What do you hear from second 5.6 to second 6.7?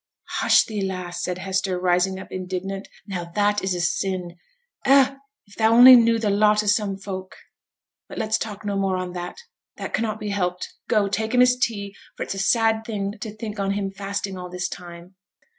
only knew the lot o'